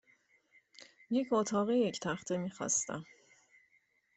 یک 1.09 1.27
اتاق 1.33 1.69
یک 1.69 1.99
تخته 1.99 2.37
میخواستم. 2.37 3.03